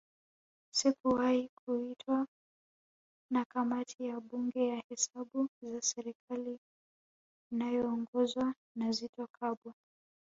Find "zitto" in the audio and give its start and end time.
8.91-9.27